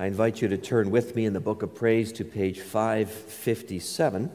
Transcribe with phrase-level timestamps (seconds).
[0.00, 4.30] I invite you to turn with me in the book of praise to page 557,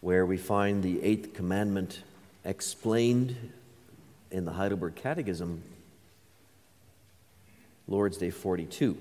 [0.00, 2.04] where we find the eighth commandment
[2.44, 3.34] explained
[4.30, 5.60] in the Heidelberg Catechism,
[7.88, 8.96] Lord's Day 42.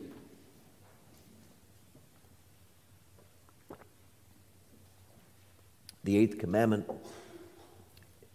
[6.03, 6.89] The eighth commandment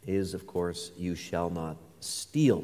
[0.06, 2.62] is, of course, you shall not steal.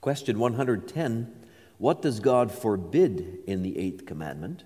[0.00, 1.34] Question 110
[1.80, 4.64] What does God forbid in the eighth commandment?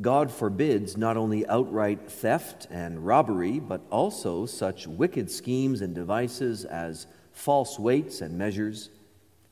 [0.00, 6.64] God forbids not only outright theft and robbery, but also such wicked schemes and devices
[6.64, 8.90] as false weights and measures,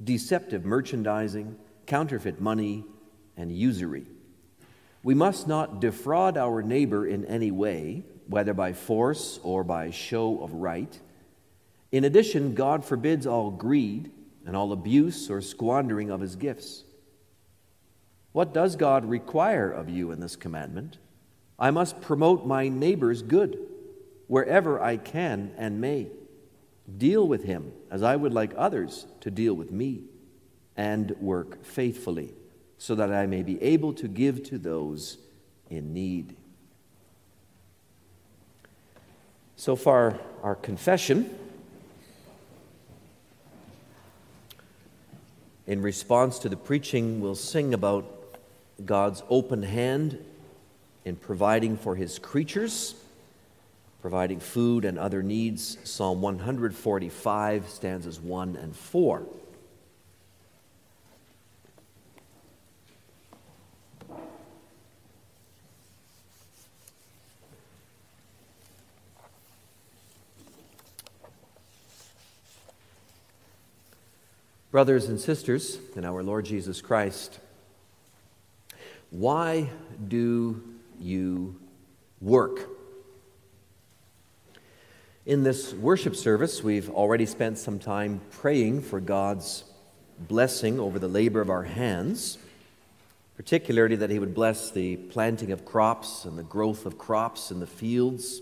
[0.03, 2.83] deceptive merchandising, counterfeit money,
[3.37, 4.07] and usury.
[5.05, 10.43] We must not defraud our neighbor in any way, whether by force or by show
[10.43, 10.99] of right.
[11.93, 14.11] In addition, God forbids all greed
[14.51, 16.83] and all abuse or squandering of his gifts.
[18.33, 20.99] What does God require of you in this commandment?
[21.57, 23.65] I must promote my neighbor's good
[24.27, 26.09] wherever I can and may.
[26.99, 30.01] Deal with him as I would like others to deal with me,
[30.77, 32.35] and work faithfully
[32.77, 35.19] so that I may be able to give to those
[35.69, 36.35] in need.
[39.55, 41.39] So far, our confession.
[45.71, 48.05] In response to the preaching, we'll sing about
[48.85, 50.19] God's open hand
[51.05, 52.97] in providing for his creatures,
[54.03, 55.79] providing food and other needs.
[55.85, 59.23] Psalm 145, stanzas 1 and 4.
[74.71, 77.41] Brothers and sisters in our Lord Jesus Christ,
[79.11, 79.69] why
[80.07, 80.63] do
[81.01, 81.57] you
[82.21, 82.69] work?
[85.27, 89.65] In this worship service, we've already spent some time praying for God's
[90.21, 92.39] blessing over the labor of our hands,
[93.37, 97.59] particularly that He would bless the planting of crops and the growth of crops in
[97.59, 98.41] the fields,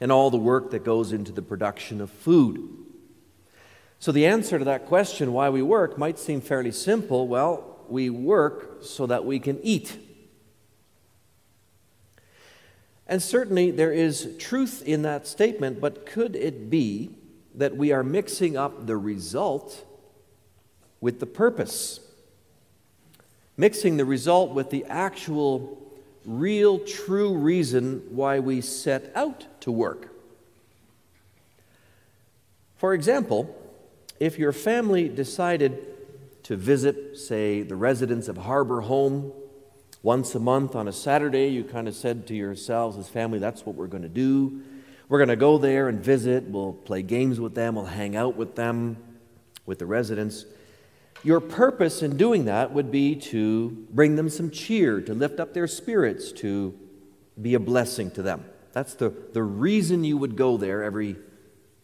[0.00, 2.86] and all the work that goes into the production of food.
[4.02, 7.28] So, the answer to that question, why we work, might seem fairly simple.
[7.28, 9.96] Well, we work so that we can eat.
[13.06, 17.10] And certainly there is truth in that statement, but could it be
[17.54, 19.84] that we are mixing up the result
[21.00, 22.00] with the purpose?
[23.56, 25.80] Mixing the result with the actual,
[26.26, 30.08] real, true reason why we set out to work.
[32.78, 33.61] For example,
[34.22, 35.84] if your family decided
[36.44, 39.32] to visit, say, the residents of Harbor Home
[40.00, 43.66] once a month on a Saturday, you kind of said to yourselves as family, that's
[43.66, 44.62] what we're going to do.
[45.08, 46.44] We're going to go there and visit.
[46.44, 47.74] We'll play games with them.
[47.74, 48.96] We'll hang out with them,
[49.66, 50.46] with the residents.
[51.24, 55.52] Your purpose in doing that would be to bring them some cheer, to lift up
[55.52, 56.78] their spirits, to
[57.40, 58.44] be a blessing to them.
[58.72, 61.16] That's the, the reason you would go there every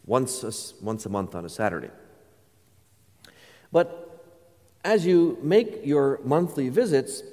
[0.05, 1.89] once a, once a month on a Saturday.
[3.71, 4.09] But
[4.83, 7.23] as you make your monthly visits,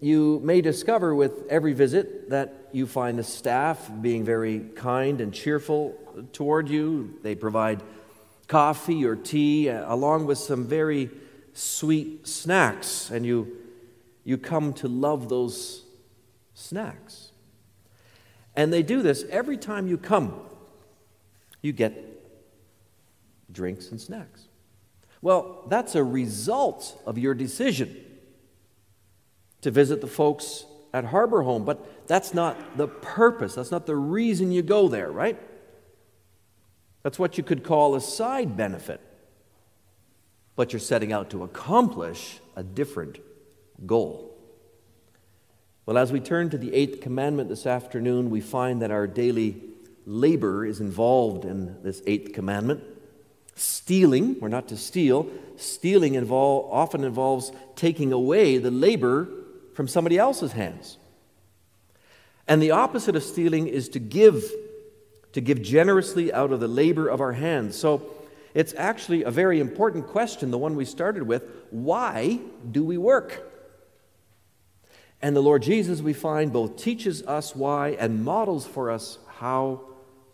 [0.00, 5.32] you may discover with every visit that you find the staff being very kind and
[5.34, 5.98] cheerful
[6.32, 7.18] toward you.
[7.22, 7.82] They provide
[8.46, 11.10] coffee or tea uh, along with some very
[11.52, 13.56] sweet snacks, and you,
[14.24, 15.84] you come to love those
[16.54, 17.32] snacks.
[18.56, 20.40] And they do this every time you come,
[21.62, 22.04] you get
[23.52, 24.47] drinks and snacks.
[25.20, 27.96] Well, that's a result of your decision
[29.62, 30.64] to visit the folks
[30.94, 33.54] at Harbor Home, but that's not the purpose.
[33.54, 35.38] That's not the reason you go there, right?
[37.02, 39.00] That's what you could call a side benefit.
[40.56, 43.18] But you're setting out to accomplish a different
[43.86, 44.36] goal.
[45.86, 49.62] Well, as we turn to the eighth commandment this afternoon, we find that our daily
[50.04, 52.82] labor is involved in this eighth commandment.
[53.58, 55.26] Stealing, we're not to steal.
[55.56, 59.28] Stealing involve, often involves taking away the labor
[59.74, 60.96] from somebody else's hands.
[62.46, 64.44] And the opposite of stealing is to give,
[65.32, 67.76] to give generously out of the labor of our hands.
[67.76, 68.08] So
[68.54, 72.38] it's actually a very important question, the one we started with why
[72.70, 73.42] do we work?
[75.20, 79.80] And the Lord Jesus, we find, both teaches us why and models for us how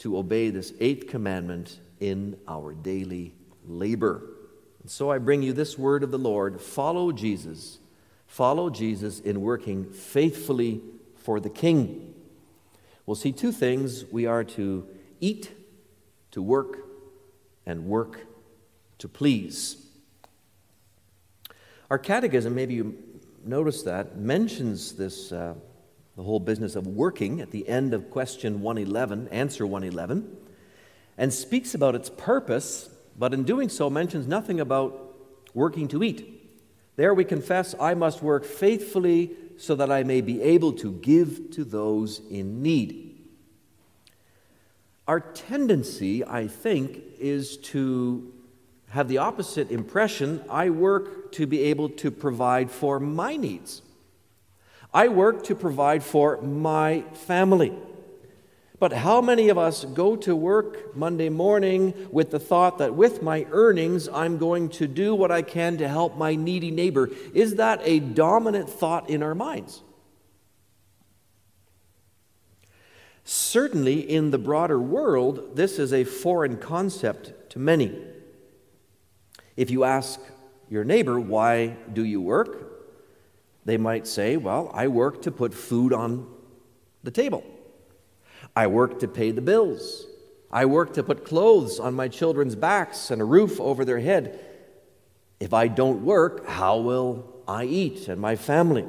[0.00, 3.34] to obey this eighth commandment in our daily
[3.66, 4.22] labor.
[4.82, 7.78] And So I bring you this word of the Lord follow Jesus.
[8.26, 10.82] Follow Jesus in working faithfully
[11.16, 12.14] for the King.
[13.06, 14.86] We'll see two things we are to
[15.20, 15.52] eat,
[16.32, 16.78] to work,
[17.64, 18.26] and work
[18.98, 19.76] to please.
[21.90, 22.98] Our catechism, maybe you
[23.44, 25.54] noticed that, mentions this, uh,
[26.16, 30.44] the whole business of working at the end of question 111, answer 111,
[31.16, 35.16] and speaks about its purpose, but in doing so mentions nothing about
[35.55, 36.31] working to eat.
[36.96, 41.50] There we confess, I must work faithfully so that I may be able to give
[41.52, 43.05] to those in need.
[45.06, 48.32] Our tendency, I think, is to
[48.88, 53.82] have the opposite impression I work to be able to provide for my needs.
[54.93, 57.76] I work to provide for my family.
[58.84, 63.22] But how many of us go to work Monday morning with the thought that with
[63.22, 67.08] my earnings, I'm going to do what I can to help my needy neighbor?
[67.32, 69.82] Is that a dominant thought in our minds?
[73.25, 77.98] Certainly, in the broader world, this is a foreign concept to many.
[79.56, 80.20] If you ask
[80.69, 82.84] your neighbor, why do you work?
[83.64, 86.30] They might say, well, I work to put food on
[87.02, 87.44] the table.
[88.56, 90.06] I work to pay the bills.
[90.50, 94.38] I work to put clothes on my children's backs and a roof over their head.
[95.40, 98.84] If I don't work, how will I eat and my family?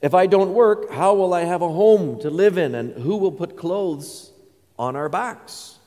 [0.00, 3.16] If I don't work, how will I have a home to live in and who
[3.16, 4.32] will put clothes
[4.78, 5.78] on our backs?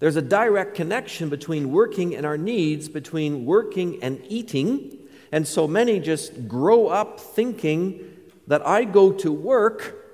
[0.00, 4.98] There's a direct connection between working and our needs, between working and eating.
[5.32, 8.16] And so many just grow up thinking
[8.46, 10.07] that I go to work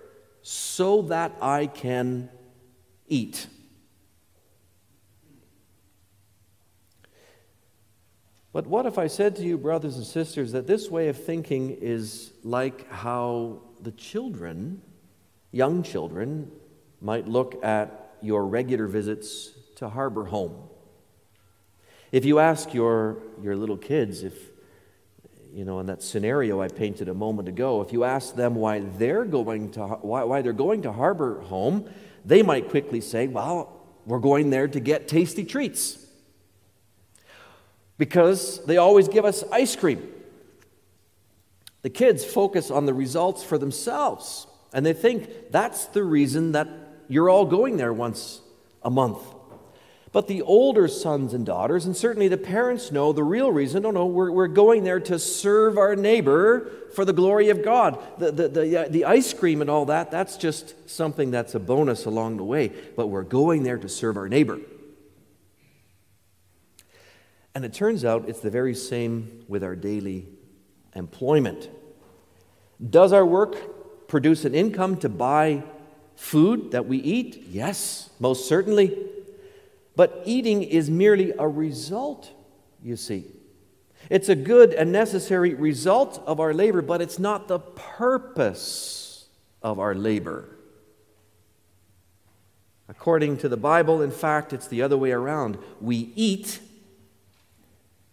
[0.46, 2.28] so that I can
[3.08, 3.46] eat.
[8.52, 11.70] But what if I said to you, brothers and sisters, that this way of thinking
[11.80, 14.82] is like how the children,
[15.50, 16.52] young children,
[17.00, 20.68] might look at your regular visits to Harbor Home.
[22.12, 24.34] If you ask your, your little kids, if,
[25.54, 28.80] you know, in that scenario I painted a moment ago, if you ask them why
[28.80, 31.88] they're going to, why, why they're going to Harbor Home,
[32.24, 36.04] they might quickly say, well, we're going there to get tasty treats.
[37.98, 40.10] Because they always give us ice cream.
[41.82, 46.68] The kids focus on the results for themselves, and they think that's the reason that
[47.06, 48.40] you're all going there once
[48.82, 49.18] a month.
[50.14, 53.82] But the older sons and daughters, and certainly the parents, know the real reason.
[53.82, 57.98] No, no, we're, we're going there to serve our neighbor for the glory of God.
[58.20, 61.58] The, the, the, uh, the ice cream and all that, that's just something that's a
[61.58, 62.68] bonus along the way.
[62.68, 64.60] But we're going there to serve our neighbor.
[67.56, 70.28] And it turns out it's the very same with our daily
[70.94, 71.68] employment.
[72.88, 75.64] Does our work produce an income to buy
[76.14, 77.46] food that we eat?
[77.48, 79.10] Yes, most certainly.
[79.96, 82.30] But eating is merely a result,
[82.82, 83.26] you see.
[84.10, 89.28] It's a good and necessary result of our labor, but it's not the purpose
[89.62, 90.48] of our labor.
[92.88, 95.56] According to the Bible, in fact, it's the other way around.
[95.80, 96.60] We eat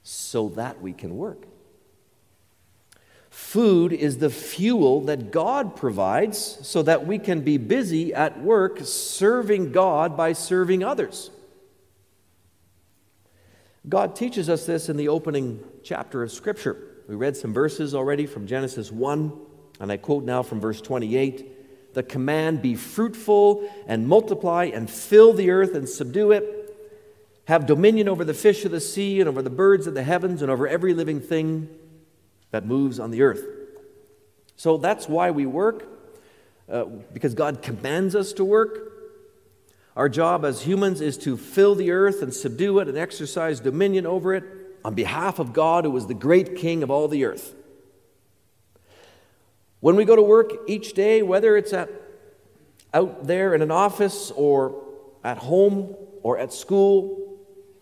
[0.03, 1.45] so that we can work.
[3.29, 8.79] Food is the fuel that God provides so that we can be busy at work
[8.83, 11.31] serving God by serving others.
[13.88, 16.77] God teaches us this in the opening chapter of Scripture.
[17.07, 19.31] We read some verses already from Genesis 1,
[19.79, 25.33] and I quote now from verse 28 The command, be fruitful and multiply and fill
[25.33, 26.77] the earth and subdue it,
[27.45, 30.43] have dominion over the fish of the sea and over the birds of the heavens
[30.43, 31.67] and over every living thing
[32.51, 33.43] that moves on the earth.
[34.55, 35.88] So that's why we work,
[36.71, 38.90] uh, because God commands us to work.
[39.95, 44.05] Our job as humans is to fill the earth and subdue it and exercise dominion
[44.05, 44.43] over it
[44.86, 47.53] on behalf of God, who is the great King of all the earth.
[49.81, 51.89] When we go to work each day, whether it's at,
[52.93, 54.83] out there in an office or
[55.24, 57.39] at home or at school,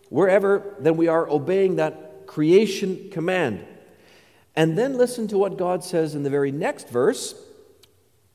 [0.08, 3.64] wherever, then we are obeying that creation command.
[4.56, 7.34] And then listen to what God says in the very next verse,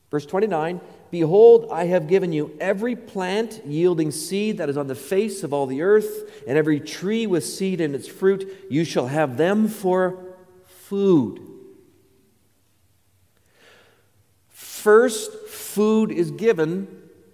[0.10, 0.80] verse 29
[1.12, 5.54] Behold, I have given you every plant yielding seed that is on the face of
[5.54, 8.66] all the earth, and every tree with seed in its fruit.
[8.70, 10.18] You shall have them for
[10.66, 11.40] food.
[14.50, 16.88] First, food is given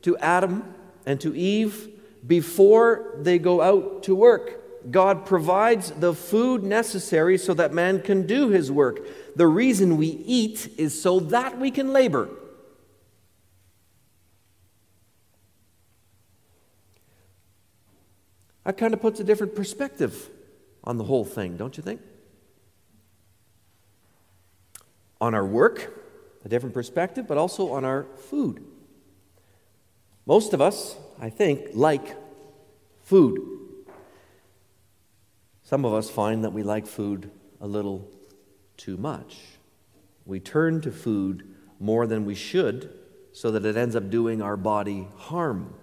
[0.03, 0.73] to Adam
[1.05, 1.89] and to Eve
[2.25, 4.89] before they go out to work.
[4.89, 9.01] God provides the food necessary so that man can do his work.
[9.35, 12.29] The reason we eat is so that we can labor.
[18.71, 20.29] That kind of puts a different perspective
[20.85, 21.99] on the whole thing, don't you think?
[25.19, 25.93] On our work,
[26.45, 28.63] a different perspective, but also on our food.
[30.25, 32.15] Most of us, I think, like
[33.01, 33.41] food.
[35.63, 38.07] Some of us find that we like food a little
[38.77, 39.37] too much.
[40.25, 42.89] We turn to food more than we should
[43.33, 45.73] so that it ends up doing our body harm.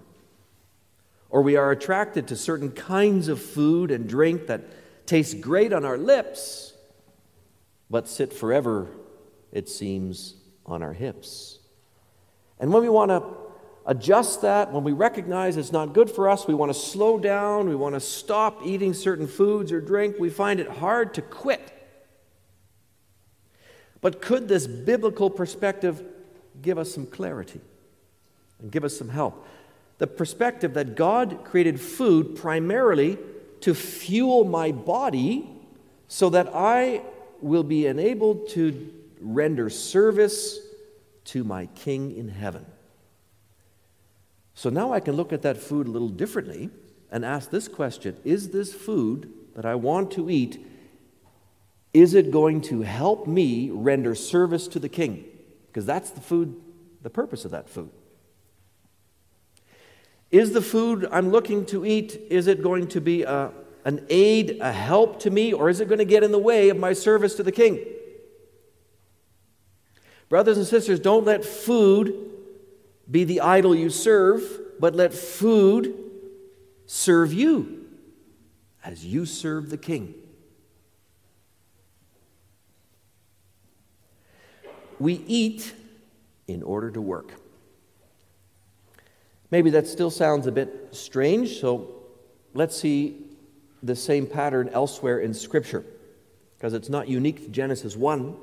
[1.30, 5.84] Or we are attracted to certain kinds of food and drink that taste great on
[5.84, 6.72] our lips,
[7.90, 8.88] but sit forever,
[9.52, 11.58] it seems, on our hips.
[12.58, 13.22] And when we want to
[13.86, 17.68] adjust that, when we recognize it's not good for us, we want to slow down,
[17.68, 21.74] we want to stop eating certain foods or drink, we find it hard to quit.
[24.00, 26.02] But could this biblical perspective
[26.60, 27.60] give us some clarity
[28.60, 29.46] and give us some help?
[29.98, 33.18] The perspective that God created food primarily
[33.60, 35.48] to fuel my body
[36.06, 37.02] so that I
[37.40, 40.58] will be enabled to render service
[41.24, 42.64] to my King in heaven.
[44.54, 46.70] So now I can look at that food a little differently
[47.10, 50.64] and ask this question Is this food that I want to eat,
[51.92, 55.24] is it going to help me render service to the King?
[55.66, 56.60] Because that's the food,
[57.02, 57.90] the purpose of that food.
[60.30, 63.50] Is the food I'm looking to eat, is it going to be a,
[63.84, 66.68] an aid, a help to me, or is it going to get in the way
[66.68, 67.84] of my service to the king?
[70.28, 72.30] Brothers and sisters, don't let food
[73.10, 74.42] be the idol you serve,
[74.78, 75.96] but let food
[76.84, 77.86] serve you
[78.84, 80.14] as you serve the king.
[84.98, 85.74] We eat
[86.46, 87.32] in order to work.
[89.50, 91.88] Maybe that still sounds a bit strange, so
[92.54, 93.24] let's see
[93.82, 95.84] the same pattern elsewhere in Scripture,
[96.56, 98.36] because it's not unique to Genesis 1.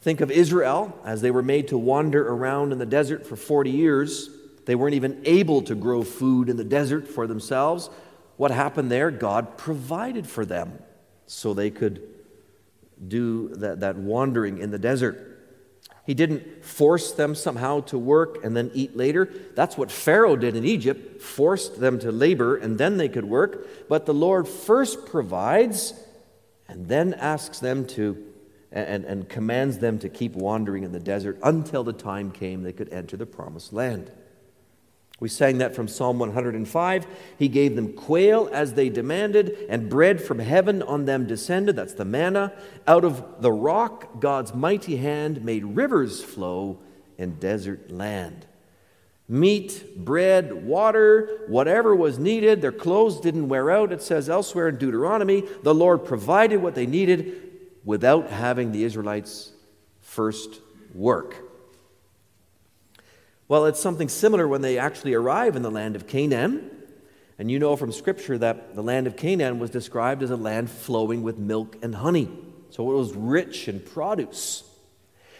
[0.00, 3.70] Think of Israel as they were made to wander around in the desert for 40
[3.70, 4.30] years.
[4.64, 7.90] They weren't even able to grow food in the desert for themselves.
[8.36, 9.10] What happened there?
[9.10, 10.78] God provided for them
[11.26, 12.02] so they could
[13.06, 15.29] do that, that wandering in the desert.
[16.06, 19.32] He didn't force them somehow to work and then eat later.
[19.54, 23.88] That's what Pharaoh did in Egypt, forced them to labor and then they could work.
[23.88, 25.94] But the Lord first provides
[26.68, 28.26] and then asks them to
[28.72, 32.72] and, and commands them to keep wandering in the desert until the time came they
[32.72, 34.12] could enter the promised land.
[35.20, 37.06] We sang that from Psalm 105.
[37.38, 41.76] He gave them quail as they demanded, and bread from heaven on them descended.
[41.76, 42.54] That's the manna.
[42.86, 46.78] Out of the rock, God's mighty hand made rivers flow
[47.18, 48.46] in desert land.
[49.28, 52.62] Meat, bread, water, whatever was needed.
[52.62, 55.44] Their clothes didn't wear out, it says elsewhere in Deuteronomy.
[55.62, 57.50] The Lord provided what they needed
[57.84, 59.52] without having the Israelites
[60.00, 60.60] first
[60.94, 61.49] work.
[63.50, 66.70] Well, it's something similar when they actually arrive in the land of Canaan.
[67.36, 70.70] And you know from Scripture that the land of Canaan was described as a land
[70.70, 72.30] flowing with milk and honey.
[72.68, 74.62] So it was rich in produce.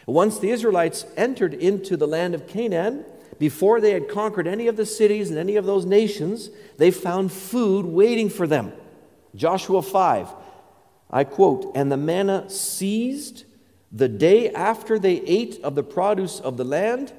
[0.08, 3.04] Once the Israelites entered into the land of Canaan,
[3.38, 7.30] before they had conquered any of the cities and any of those nations, they found
[7.30, 8.72] food waiting for them.
[9.36, 10.34] Joshua 5,
[11.12, 13.44] I quote, And the manna ceased
[13.92, 17.12] the day after they ate of the produce of the land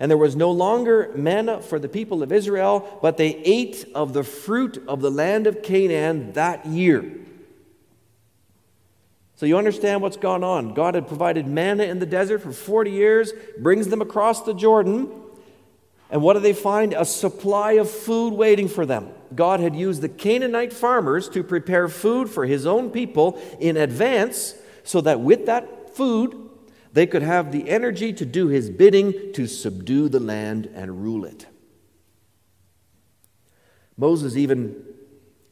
[0.00, 4.14] and there was no longer manna for the people of Israel, but they ate of
[4.14, 7.04] the fruit of the land of Canaan that year.
[9.36, 10.72] So you understand what's gone on.
[10.72, 15.10] God had provided manna in the desert for 40 years, brings them across the Jordan.
[16.10, 16.94] And what do they find?
[16.94, 19.10] A supply of food waiting for them.
[19.34, 24.54] God had used the Canaanite farmers to prepare food for his own people in advance
[24.82, 26.49] so that with that food,
[26.92, 31.24] they could have the energy to do his bidding to subdue the land and rule
[31.24, 31.46] it.
[33.96, 34.82] Moses even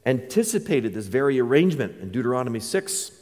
[0.07, 3.13] anticipated this very arrangement in Deuteronomy 6.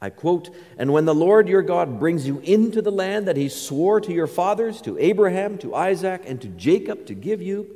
[0.00, 3.48] I quote, And when the Lord your God brings you into the land that he
[3.48, 7.70] swore to your fathers, to Abraham, to Isaac, and to Jacob to give you,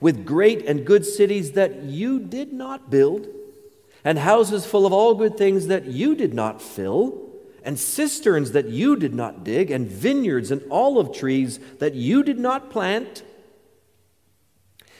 [0.00, 3.28] with great and good cities that you did not build,
[4.04, 7.25] and houses full of all good things that you did not fill,
[7.66, 12.38] and cisterns that you did not dig, and vineyards and olive trees that you did
[12.38, 13.24] not plant.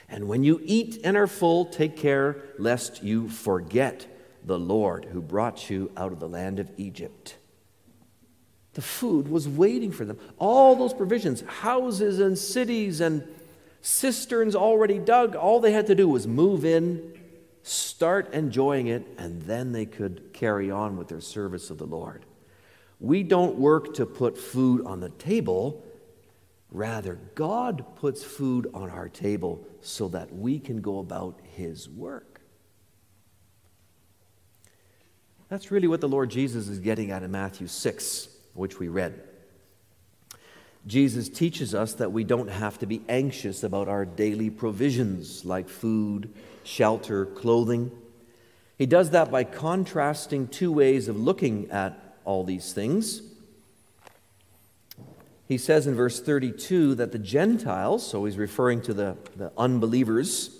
[0.09, 4.07] And when you eat and are full, take care lest you forget
[4.45, 7.37] the Lord who brought you out of the land of Egypt.
[8.75, 10.19] The food was waiting for them.
[10.37, 13.27] All those provisions, houses and cities and
[13.81, 17.17] cisterns already dug, all they had to do was move in,
[17.63, 22.25] start enjoying it, and then they could carry on with their service of the Lord.
[23.01, 25.83] We don't work to put food on the table.
[26.71, 32.41] Rather, God puts food on our table so that we can go about His work.
[35.49, 39.23] That's really what the Lord Jesus is getting at in Matthew 6, which we read.
[40.87, 45.69] Jesus teaches us that we don't have to be anxious about our daily provisions like
[45.69, 46.33] food,
[46.65, 47.91] shelter, clothing.
[48.79, 53.23] He does that by contrasting two ways of looking at all these things.
[55.49, 60.51] He says in verse 32 that the Gentiles, so he's referring to the, the unbelievers,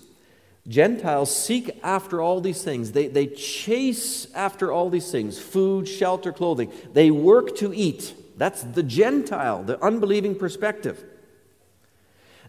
[0.67, 2.93] Gentiles seek after all these things.
[2.93, 6.71] They, they chase after all these things food, shelter, clothing.
[6.93, 8.13] They work to eat.
[8.37, 11.03] That's the Gentile, the unbelieving perspective.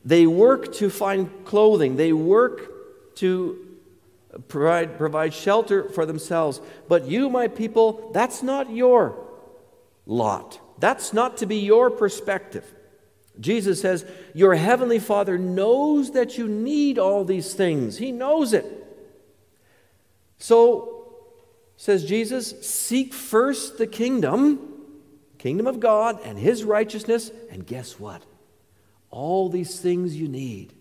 [0.05, 1.97] They work to find clothing.
[1.97, 3.68] They work to
[4.49, 6.61] provide, provide shelter for themselves.
[6.89, 9.27] But you, my people, that's not your
[10.07, 10.61] lot.
[10.79, 12.75] That's not to be your perspective.
[13.41, 14.05] Jesus says,
[14.35, 17.99] Your heavenly Father knows that you need all these things.
[17.99, 18.67] He knows it.
[20.39, 20.99] So,
[21.77, 24.59] says Jesus, seek first the kingdom,
[25.39, 28.23] kingdom of God, and his righteousness, and guess what?
[29.11, 30.75] All these things you need,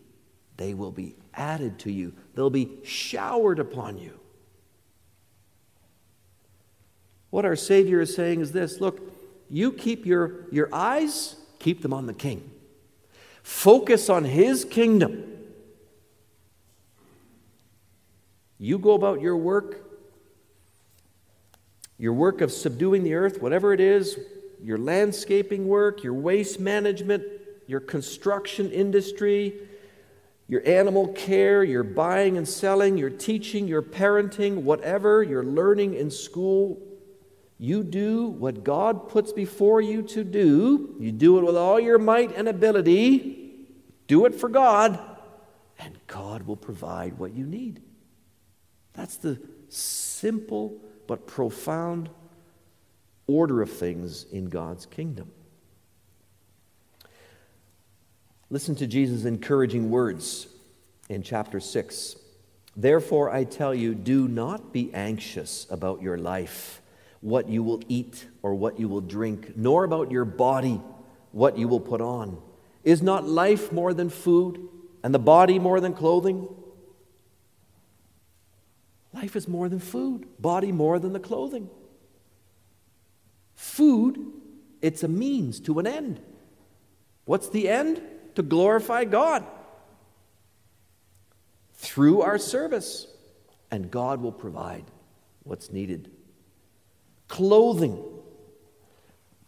[0.57, 4.13] they will be added to you, they'll be showered upon you.
[7.31, 9.01] What our Savior is saying is this look,
[9.49, 12.49] you keep your, your eyes, keep them on the King.
[13.41, 15.23] Focus on His kingdom.
[18.59, 19.83] You go about your work,
[21.97, 24.19] your work of subduing the earth, whatever it is,
[24.61, 27.23] your landscaping work, your waste management,
[27.67, 29.55] your construction industry,
[30.47, 36.09] your animal care, your buying and selling, your teaching, your parenting, whatever you're learning in
[36.09, 36.81] school,
[37.59, 40.95] you do what God puts before you to do.
[40.99, 43.65] You do it with all your might and ability.
[44.07, 44.99] Do it for God,
[45.79, 47.81] and God will provide what you need.
[48.93, 52.09] That's the simple but profound
[53.25, 55.31] order of things in God's kingdom.
[58.49, 60.47] Listen to Jesus' encouraging words
[61.09, 62.15] in chapter 6.
[62.77, 66.81] Therefore, I tell you, do not be anxious about your life,
[67.19, 70.79] what you will eat or what you will drink, nor about your body,
[71.31, 72.41] what you will put on.
[72.83, 74.69] Is not life more than food,
[75.03, 76.47] and the body more than clothing?
[79.13, 81.69] Life is more than food, body more than the clothing.
[83.55, 84.23] Food,
[84.81, 86.21] it's a means to an end.
[87.25, 88.01] What's the end?
[88.37, 89.43] To glorify God
[91.73, 93.07] through our service,
[93.71, 94.83] and God will provide
[95.43, 96.11] what's needed.
[97.27, 97.99] Clothing.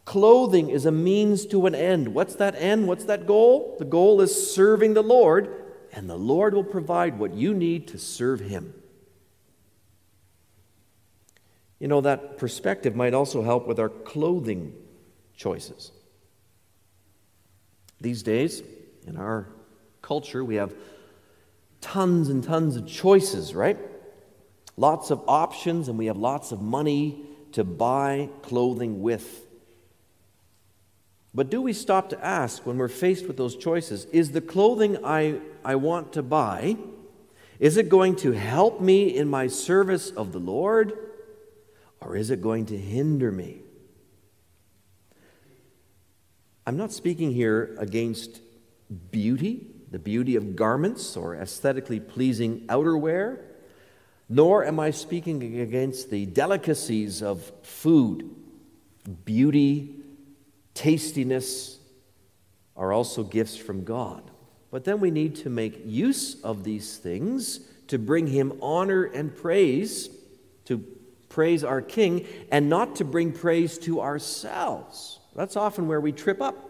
[0.06, 2.16] Clothing is a means to an end.
[2.16, 2.88] What's that end?
[2.88, 3.76] What's that goal?
[3.78, 5.54] The goal is serving the Lord,
[5.94, 8.74] and the Lord will provide what you need to serve Him.
[11.78, 14.74] You know, that perspective might also help with our clothing
[15.38, 15.92] choices.
[18.02, 18.64] These days,
[19.10, 19.48] in our
[20.02, 20.74] culture, we have
[21.82, 23.78] tons and tons of choices, right?
[24.78, 29.46] Lots of options, and we have lots of money to buy clothing with.
[31.34, 35.04] But do we stop to ask when we're faced with those choices is the clothing
[35.04, 36.78] I, I want to buy,
[37.60, 40.98] is it going to help me in my service of the Lord?
[42.02, 43.62] or is it going to hinder me?
[46.66, 48.42] I'm not speaking here against
[49.12, 53.40] beauty, the beauty of garments or aesthetically pleasing outerwear,
[54.28, 58.30] nor am I speaking against the delicacies of food.
[59.26, 59.96] Beauty,
[60.74, 61.80] tastiness
[62.76, 64.30] are also gifts from God.
[64.72, 69.36] But then we need to make use of these things to bring Him honor and
[69.36, 70.10] praise,
[70.66, 70.84] to
[71.28, 75.20] praise our King and not to bring praise to ourselves.
[75.36, 76.69] That's often where we trip up.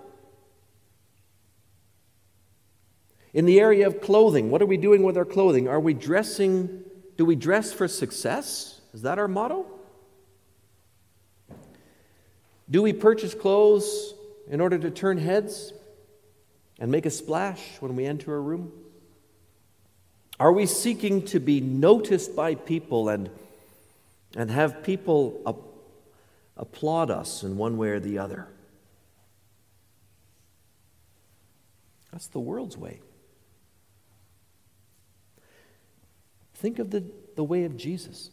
[3.34, 5.68] In the area of clothing, what are we doing with our clothing?
[5.68, 6.84] Are we dressing,
[7.16, 8.82] do we dress for success?
[8.94, 9.66] Is that our motto?
[12.70, 14.14] Do we purchase clothes
[14.48, 15.74] in order to turn heads
[16.80, 18.72] and make a splash when we enter a room?
[20.40, 23.30] Are we seeking to be noticed by people and,
[24.36, 25.68] and have people
[26.58, 28.48] applaud us in one way or the other?
[32.12, 33.02] That's the world's way.
[36.60, 37.06] Think of the,
[37.38, 38.32] the way of Jesus.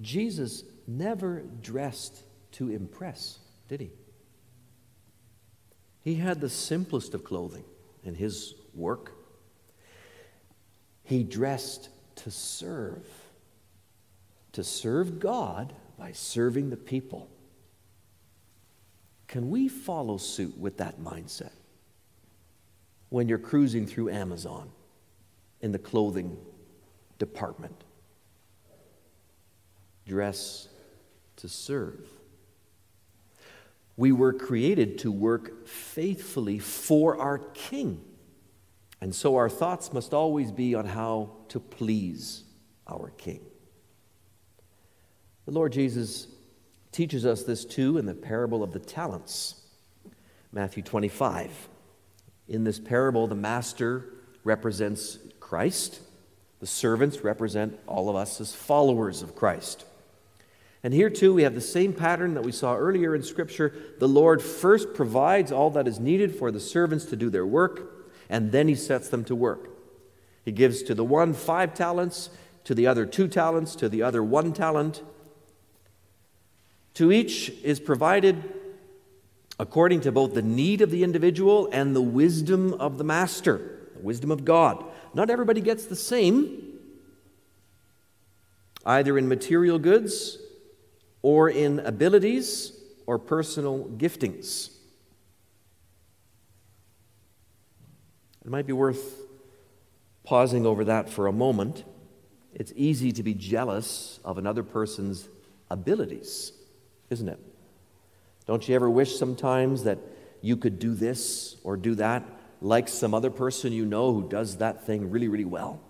[0.00, 3.90] Jesus never dressed to impress, did he?
[6.00, 7.64] He had the simplest of clothing
[8.04, 9.12] in his work.
[11.02, 13.04] He dressed to serve,
[14.52, 17.28] to serve God by serving the people.
[19.26, 21.52] Can we follow suit with that mindset
[23.08, 24.70] when you're cruising through Amazon
[25.62, 26.36] in the clothing
[27.18, 27.84] department?
[30.06, 30.68] Dress
[31.36, 32.06] to serve.
[33.96, 38.02] We were created to work faithfully for our King.
[39.00, 42.44] And so our thoughts must always be on how to please
[42.86, 43.40] our King.
[45.44, 46.28] The Lord Jesus
[46.92, 49.60] teaches us this too in the parable of the talents,
[50.52, 51.68] Matthew 25.
[52.48, 54.04] In this parable, the master
[54.44, 55.18] represents
[55.52, 56.00] Christ,
[56.60, 59.84] the servants represent all of us as followers of Christ.
[60.82, 63.74] And here too, we have the same pattern that we saw earlier in Scripture.
[63.98, 68.06] The Lord first provides all that is needed for the servants to do their work
[68.30, 69.68] and then he sets them to work.
[70.42, 72.30] He gives to the one five talents,
[72.64, 75.02] to the other two talents, to the other one talent.
[76.94, 78.54] To each is provided
[79.58, 84.02] according to both the need of the individual and the wisdom of the master, the
[84.02, 84.86] wisdom of God.
[85.14, 86.78] Not everybody gets the same,
[88.84, 90.38] either in material goods
[91.20, 92.72] or in abilities
[93.06, 94.70] or personal giftings.
[98.44, 99.20] It might be worth
[100.24, 101.84] pausing over that for a moment.
[102.54, 105.28] It's easy to be jealous of another person's
[105.70, 106.52] abilities,
[107.10, 107.38] isn't it?
[108.46, 109.98] Don't you ever wish sometimes that
[110.40, 112.24] you could do this or do that
[112.62, 115.80] like some other person you know who does that thing really, really well?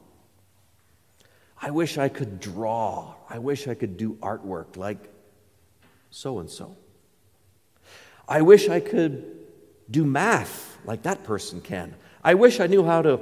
[1.61, 3.15] I wish I could draw.
[3.29, 4.99] I wish I could do artwork like
[6.11, 6.77] so and so.
[8.29, 9.25] I wish I could
[9.91, 11.95] do math like that person can.
[12.25, 13.21] I wish I knew how to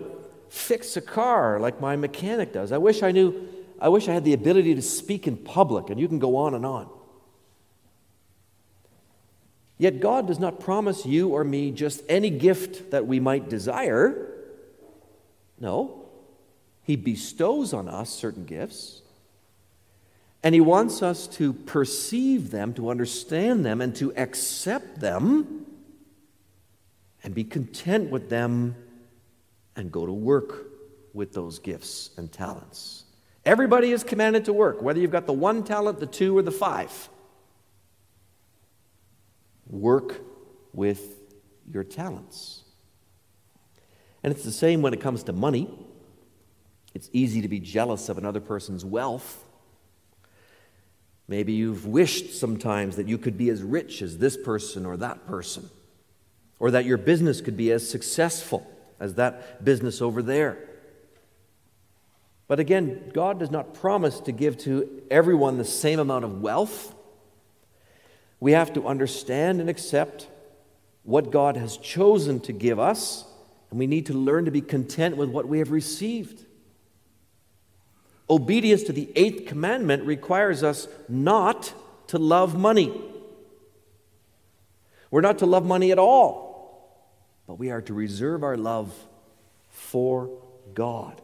[0.48, 2.72] fix a car like my mechanic does.
[2.72, 3.48] I wish I knew,
[3.80, 6.54] I wish I had the ability to speak in public, and you can go on
[6.54, 6.88] and on.
[9.81, 14.31] Yet God does not promise you or me just any gift that we might desire.
[15.59, 16.05] No,
[16.83, 19.01] He bestows on us certain gifts.
[20.43, 25.64] And He wants us to perceive them, to understand them, and to accept them
[27.25, 28.77] and be content with them
[29.77, 30.66] and go to work
[31.14, 33.05] with those gifts and talents.
[33.47, 36.51] Everybody is commanded to work, whether you've got the one talent, the two, or the
[36.51, 37.09] five.
[39.70, 40.20] Work
[40.72, 41.16] with
[41.72, 42.64] your talents.
[44.22, 45.70] And it's the same when it comes to money.
[46.94, 49.44] It's easy to be jealous of another person's wealth.
[51.28, 55.26] Maybe you've wished sometimes that you could be as rich as this person or that
[55.26, 55.70] person,
[56.59, 58.66] or that your business could be as successful
[58.98, 60.59] as that business over there.
[62.48, 66.92] But again, God does not promise to give to everyone the same amount of wealth.
[68.40, 70.29] We have to understand and accept
[71.05, 73.24] what God has chosen to give us,
[73.70, 76.44] and we need to learn to be content with what we have received.
[78.29, 81.72] Obedience to the eighth commandment requires us not
[82.09, 83.00] to love money.
[85.11, 86.50] We're not to love money at all
[87.50, 88.94] but we are to reserve our love
[89.70, 90.31] for
[90.72, 91.20] God.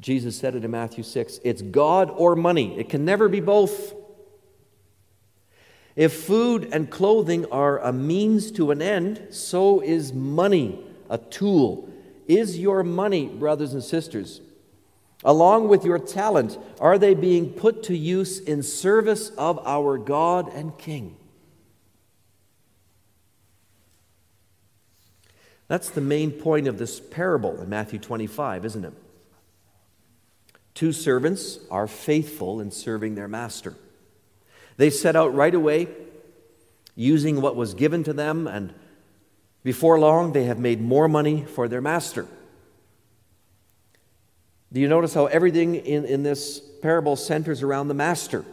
[0.00, 3.94] Jesus said it in Matthew 6 it's God or money, it can never be both.
[5.94, 10.78] If food and clothing are a means to an end, so is money
[11.12, 11.88] a tool.
[12.26, 14.40] Is your money, brothers and sisters,
[15.22, 20.50] along with your talent, are they being put to use in service of our God
[20.54, 21.16] and King?
[25.68, 28.92] That's the main point of this parable in Matthew 25, isn't it?
[30.74, 33.74] Two servants are faithful in serving their master.
[34.76, 35.88] They set out right away
[36.94, 38.74] using what was given to them, and
[39.62, 42.26] before long, they have made more money for their master.
[44.72, 48.44] Do you notice how everything in, in this parable centers around the master?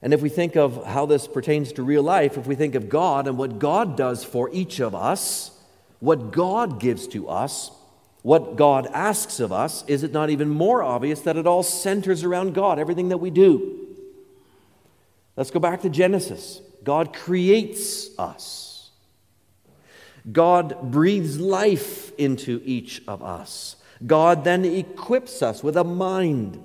[0.00, 2.88] And if we think of how this pertains to real life, if we think of
[2.88, 5.50] God and what God does for each of us,
[6.00, 7.70] what God gives to us,
[8.24, 12.24] what God asks of us, is it not even more obvious that it all centers
[12.24, 13.86] around God, everything that we do?
[15.36, 16.62] Let's go back to Genesis.
[16.82, 18.88] God creates us.
[20.32, 23.76] God breathes life into each of us.
[24.06, 26.58] God then equips us with a mind,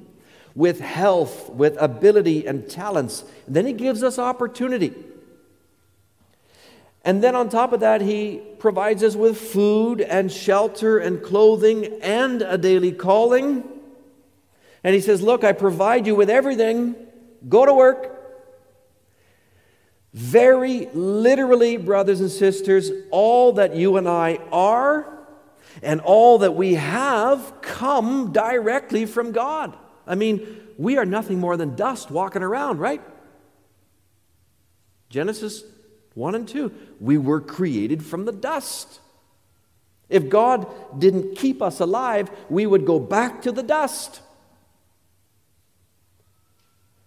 [0.56, 3.26] with health, with ability and talents.
[3.50, 4.94] then He gives us opportunity.
[7.10, 12.00] And then on top of that, He provides us with food and shelter and clothing
[12.04, 13.64] and a daily calling.
[14.84, 16.96] And He says, Look, I provide you with everything.
[17.48, 18.16] Go to work.
[20.14, 25.12] Very literally, brothers and sisters, all that you and I are
[25.82, 29.76] and all that we have come directly from God.
[30.06, 30.46] I mean,
[30.78, 33.02] we are nothing more than dust walking around, right?
[35.10, 35.64] Genesis
[36.16, 36.72] 1 and 2.
[37.00, 39.00] We were created from the dust.
[40.10, 40.68] If God
[41.00, 44.22] didn't keep us alive, we would go back to the dust.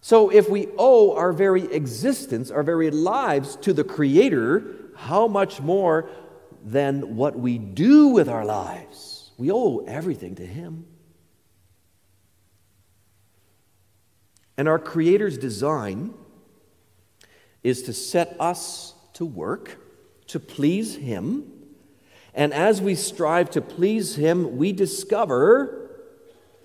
[0.01, 4.65] So, if we owe our very existence, our very lives to the Creator,
[4.97, 6.11] how much more
[6.65, 9.31] than what we do with our lives?
[9.39, 10.87] We owe everything to Him.
[14.57, 16.15] And our Creator's design
[17.63, 19.79] is to set us to work
[20.29, 21.51] to please Him.
[22.35, 25.91] And as we strive to please Him, we discover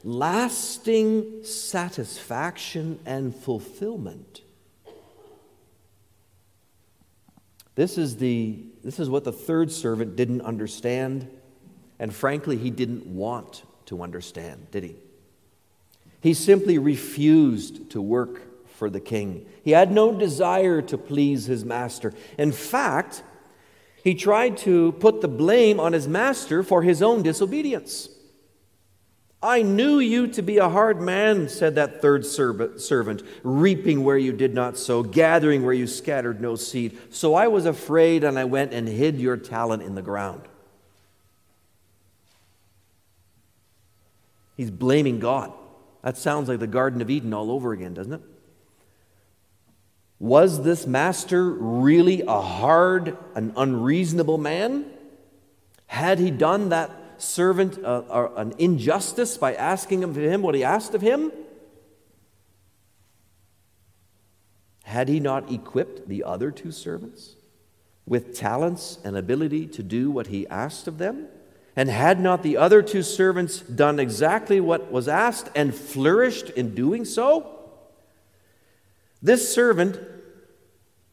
[0.03, 4.41] lasting satisfaction and fulfillment.
[7.75, 11.27] This is, the, this is what the third servant didn't understand,
[11.99, 14.95] and frankly, he didn't want to understand, did he?
[16.21, 18.41] He simply refused to work
[18.77, 19.47] for the king.
[19.63, 22.13] He had no desire to please his master.
[22.37, 23.23] In fact,
[24.03, 28.07] he tried to put the blame on his master for his own disobedience.
[29.41, 34.31] I knew you to be a hard man, said that third servant, reaping where you
[34.31, 36.97] did not sow, gathering where you scattered no seed.
[37.09, 40.41] So I was afraid, and I went and hid your talent in the ground.
[44.55, 45.51] He's blaming God.
[46.03, 48.21] That sounds like the Garden of Eden all over again, doesn't it?
[50.19, 54.85] Was this master really a hard and unreasonable man?
[55.85, 60.63] Had he done that servant uh, uh, an injustice by asking of him what he
[60.63, 61.31] asked of him?
[64.83, 67.35] Had he not equipped the other two servants
[68.05, 71.27] with talents and ability to do what he asked of them?
[71.75, 76.73] And had not the other two servants done exactly what was asked and flourished in
[76.73, 77.56] doing so?
[79.21, 79.99] This servant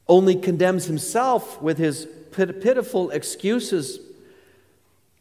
[0.06, 3.98] only condemns himself with his pitiful excuses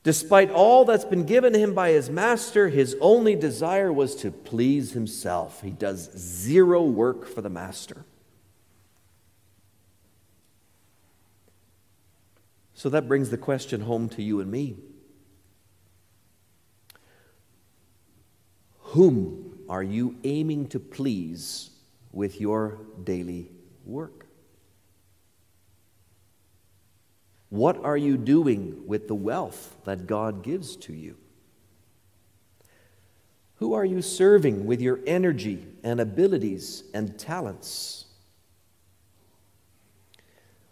[0.04, 4.91] Despite all that's been given him by his master, his only desire was to please
[4.91, 5.62] himself.
[5.62, 8.04] He does zero work for the master.
[12.74, 14.76] So that brings the question home to you and me
[18.88, 21.69] Whom are you aiming to please
[22.13, 23.52] with your daily
[23.84, 24.28] work?
[27.49, 31.17] What are you doing with the wealth that God gives to you?
[33.56, 38.06] Who are you serving with your energy and abilities and talents?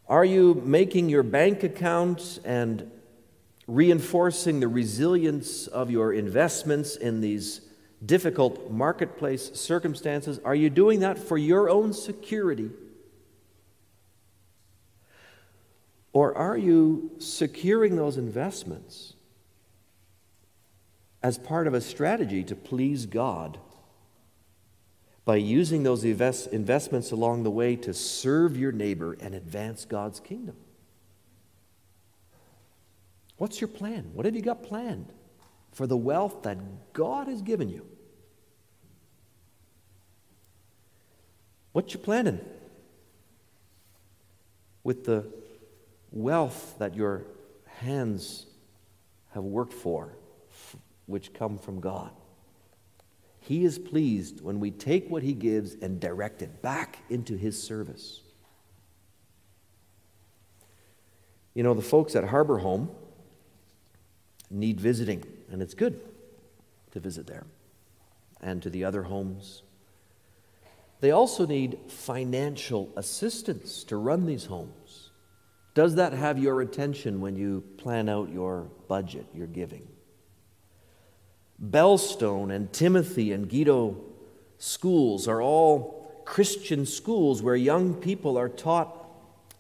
[0.08, 2.92] Are you making your bank account and
[3.68, 7.62] reinforcing the resilience of your investments in these
[8.06, 10.40] difficult marketplace circumstances?
[10.44, 12.70] Are you doing that for your own security?
[16.14, 19.14] Or are you securing those investments
[21.24, 23.60] as part of a strategy to please God
[25.24, 30.20] by using those invest- investments along the way to serve your neighbor and advance God's
[30.20, 30.56] kingdom?
[33.38, 34.12] What's your plan?
[34.14, 35.14] What have you got planned
[35.72, 37.86] for the wealth that God has given you?
[41.72, 42.40] What you planning
[44.84, 45.26] with the
[46.12, 47.24] wealth that your
[47.66, 48.46] hands
[49.34, 50.18] have worked for,
[51.06, 52.12] which come from God.
[53.40, 57.62] He is pleased when we take what He gives and direct it back into His
[57.62, 58.22] service.
[61.54, 62.90] You know, the folks at Harbor Home
[64.50, 66.00] need visiting, and it's good
[66.92, 67.46] to visit there
[68.42, 69.64] and to the other homes.
[71.00, 75.10] They also need financial assistance to run these homes.
[75.74, 79.88] Does that have your attention when you plan out your budget, your giving?
[81.64, 83.98] Bellstone and Timothy and Guido
[84.58, 88.98] schools are all Christian schools where young people are taught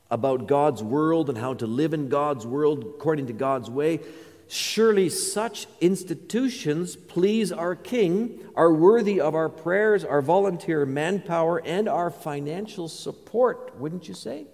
[0.09, 3.99] about God's world and how to live in God's world according to God's way.
[4.53, 11.87] Surely such institutions please our King, are worthy of our prayers, our volunteer manpower, and
[11.87, 14.47] our financial support, wouldn't you say?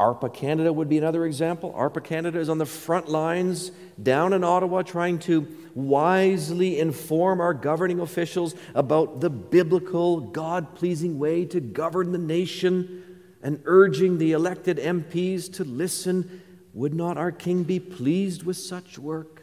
[0.00, 1.70] ARPA Canada would be another example.
[1.76, 3.70] ARPA Canada is on the front lines
[4.02, 11.18] down in Ottawa trying to wisely inform our governing officials about the biblical, God pleasing
[11.18, 13.01] way to govern the nation
[13.42, 16.42] and urging the elected MPs to listen.
[16.74, 19.42] Would not our King be pleased with such work?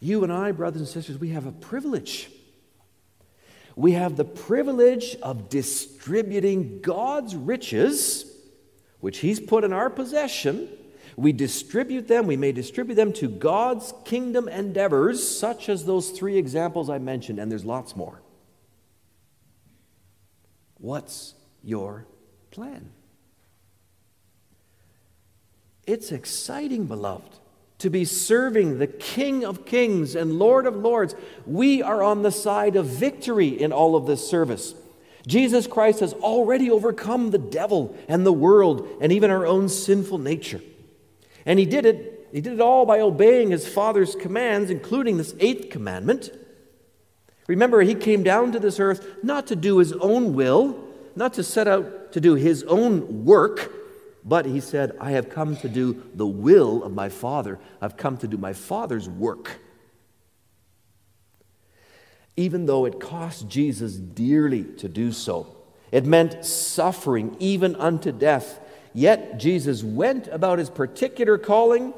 [0.00, 2.30] You and I, brothers and sisters, we have a privilege
[3.80, 8.26] we have the privilege of distributing God's riches,
[9.00, 10.68] which He's put in our possession.
[11.16, 16.36] We distribute them, we may distribute them to God's kingdom endeavors, such as those three
[16.36, 18.20] examples I mentioned, and there's lots more.
[20.80, 22.06] What's your
[22.50, 22.90] plan?
[25.86, 27.40] It's exciting, beloved
[27.80, 31.14] to be serving the King of Kings and Lord of Lords.
[31.46, 34.74] We are on the side of victory in all of this service.
[35.26, 40.18] Jesus Christ has already overcome the devil and the world and even our own sinful
[40.18, 40.60] nature.
[41.46, 45.34] And he did it, he did it all by obeying his Father's commands, including this
[45.40, 46.30] eighth commandment.
[47.50, 50.84] Remember, he came down to this earth not to do his own will,
[51.16, 53.72] not to set out to do his own work,
[54.24, 57.58] but he said, I have come to do the will of my Father.
[57.82, 59.58] I've come to do my Father's work.
[62.36, 65.48] Even though it cost Jesus dearly to do so,
[65.90, 68.60] it meant suffering even unto death.
[68.94, 71.94] Yet Jesus went about his particular calling.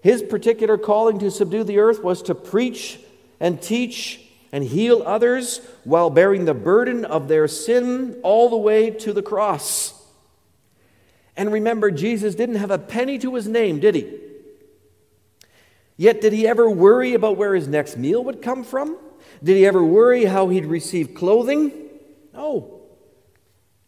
[0.00, 2.98] His particular calling to subdue the earth was to preach
[3.38, 8.90] and teach and heal others while bearing the burden of their sin all the way
[8.90, 9.92] to the cross.
[11.36, 14.20] And remember, Jesus didn't have a penny to his name, did he?
[15.96, 18.98] Yet, did he ever worry about where his next meal would come from?
[19.42, 21.72] Did he ever worry how he'd receive clothing?
[22.32, 22.80] No.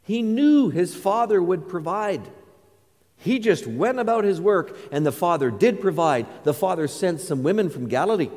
[0.02, 2.22] He knew his Father would provide.
[3.16, 6.26] He just went about his work, and the Father did provide.
[6.44, 8.30] The Father sent some women from Galilee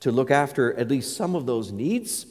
[0.00, 2.26] to look after at least some of those needs.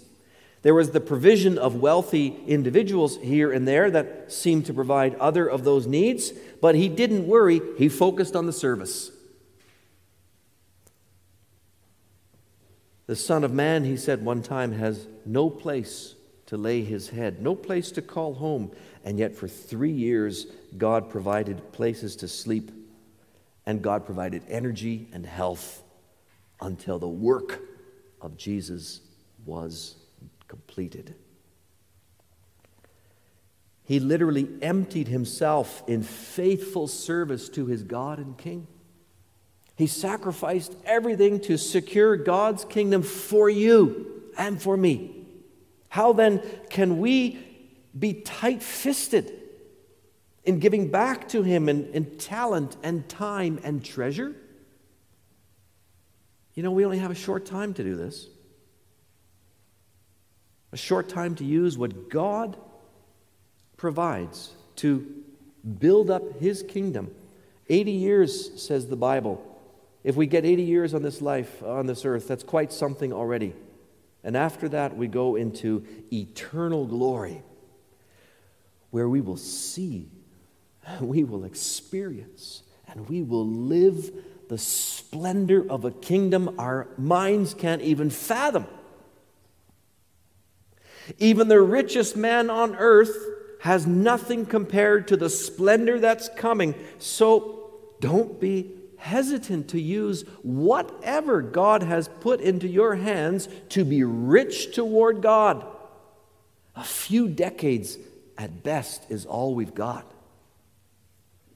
[0.61, 5.47] There was the provision of wealthy individuals here and there that seemed to provide other
[5.47, 7.61] of those needs, but he didn't worry.
[7.77, 9.11] He focused on the service.
[13.05, 16.15] The Son of Man, he said one time, has no place
[16.47, 18.71] to lay his head, no place to call home.
[19.05, 20.45] And yet, for three years,
[20.77, 22.71] God provided places to sleep,
[23.65, 25.83] and God provided energy and health
[26.61, 27.61] until the work
[28.21, 29.01] of Jesus
[29.45, 29.95] was
[30.47, 31.15] completed.
[33.83, 38.67] He literally emptied himself in faithful service to his God and King.
[39.75, 45.25] He sacrificed everything to secure God's kingdom for you and for me.
[45.87, 47.39] How then can we
[47.97, 49.31] be tight fisted
[50.43, 54.35] in giving back to Him in, in talent and time and treasure?
[56.59, 58.27] You know, we only have a short time to do this
[60.73, 62.57] a short time to use what God
[63.77, 65.23] provides to
[65.79, 67.15] build up His kingdom.
[67.69, 69.41] 80 years, says the Bible.
[70.03, 73.53] If we get 80 years on this life, on this earth, that's quite something already.
[74.21, 77.41] And after that, we go into eternal glory,
[78.91, 80.09] where we will see,
[80.99, 84.11] we will experience, and we will live
[84.49, 88.65] the splendor of a kingdom our minds can't even fathom.
[91.19, 93.15] Even the richest man on earth
[93.61, 96.73] has nothing compared to the splendor that's coming.
[96.97, 104.03] So don't be hesitant to use whatever God has put into your hands to be
[104.03, 105.63] rich toward God.
[106.75, 107.99] A few decades
[108.35, 110.11] at best is all we've got.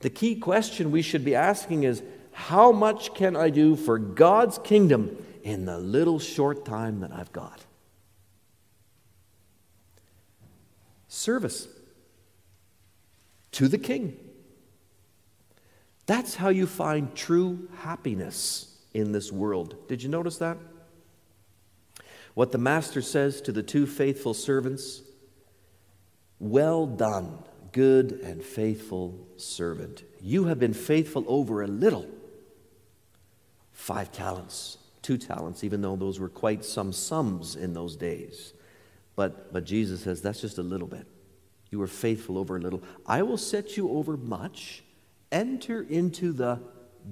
[0.02, 2.04] The key question we should be asking is
[2.34, 7.32] how much can I do for God's kingdom in the little short time that I've
[7.32, 7.66] got?
[11.14, 11.68] service
[13.52, 14.18] to the king.
[16.06, 19.76] That's how you find true happiness in this world.
[19.88, 20.58] Did you notice that?
[22.34, 25.04] What the master says to the two faithful servants
[26.40, 27.38] Well done,
[27.72, 30.04] good and faithful servant.
[30.20, 32.08] You have been faithful over a little.
[33.84, 38.54] Five talents, two talents, even though those were quite some sums in those days.
[39.18, 41.06] But, but Jesus says, that's just a little bit.
[41.70, 42.82] You were faithful over a little.
[43.06, 44.86] I will set you over much.
[45.34, 46.62] Enter into the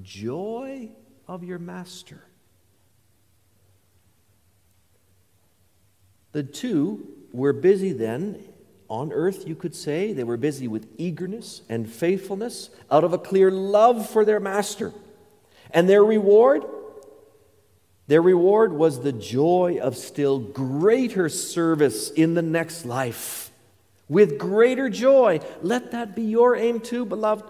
[0.01, 0.91] joy
[1.28, 2.24] of your master.
[6.32, 8.45] The two were busy then
[8.88, 10.13] on earth, you could say.
[10.13, 14.93] They were busy with eagerness and faithfulness out of a clear love for their master.
[15.74, 16.65] And their reward?
[18.07, 23.51] Their reward was the joy of still greater service in the next life.
[24.09, 25.39] With greater joy.
[25.61, 27.45] Let that be your aim too, beloved.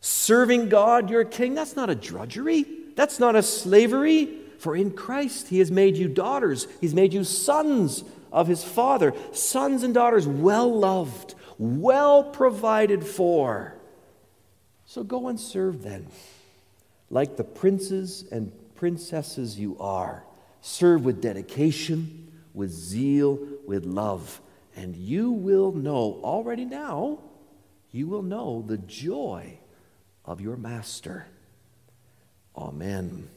[0.00, 2.64] Serving God, your King, that's not a drudgery.
[2.94, 4.38] That's not a slavery.
[4.58, 9.14] For in Christ he has made you daughters, he's made you sons of his Father,
[9.32, 13.74] sons and daughters well loved, well provided for.
[14.84, 16.06] So go and serve then,
[17.10, 20.24] like the princes and princesses you are.
[20.60, 24.40] Serve with dedication, with zeal, with love,
[24.76, 27.18] and you will know already now,
[27.90, 29.58] you will know the joy
[30.24, 31.26] of your master.
[32.56, 33.28] Amen.